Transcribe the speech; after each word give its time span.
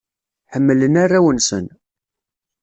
Ḥemmlen 0.53 0.99
arraw-nsen. 1.03 1.65